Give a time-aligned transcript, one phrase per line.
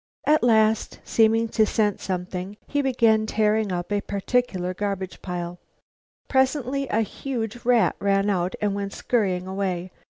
[0.25, 5.59] At last, seeming to scent something, he began tearing up a particular garbage pile.
[6.27, 9.91] Presently a huge rat ran out and went scurrying away.